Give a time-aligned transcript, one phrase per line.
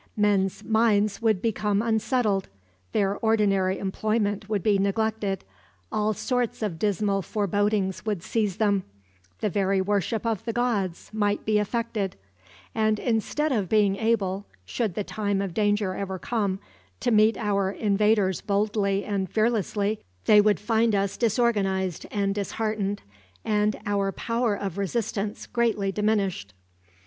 [0.17, 2.49] "Men's minds would become unsettled,
[2.91, 5.45] their ordinary employment would be neglected,
[5.91, 8.81] all sorts of dismal forebodings would seize them,
[9.41, 12.15] the very worship of the gods might be affected;
[12.73, 16.57] and instead of being able, should the time of danger ever come,
[16.99, 23.03] to meet our invaders boldly and fearlessly, they would find us disorganized and disheartened,
[23.45, 26.55] and our power of resistance greatly diminished.